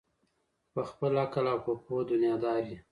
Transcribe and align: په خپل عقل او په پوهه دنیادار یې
په 0.73 0.81
خپل 0.89 1.11
عقل 1.23 1.45
او 1.53 1.57
په 1.65 1.71
پوهه 1.83 2.03
دنیادار 2.11 2.61
یې 2.69 2.77